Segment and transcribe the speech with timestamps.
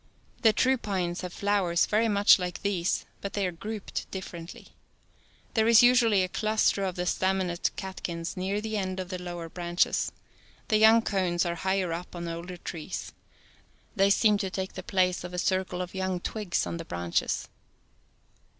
[0.41, 4.69] The true pines have flowers very much like these but they are grouped differently.
[5.53, 9.47] There is usually a cluster of the staminate catkins near the end of the lower
[9.47, 10.11] branches.
[10.69, 13.13] The young cones are higher up on older trees.
[13.95, 17.47] They seem to take the place of a circle of young twigs on the branches.